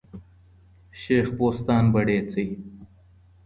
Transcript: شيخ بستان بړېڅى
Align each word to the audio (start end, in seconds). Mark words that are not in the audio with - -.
شيخ 1.01 1.27
بستان 1.39 1.85
بړېڅى 1.93 2.45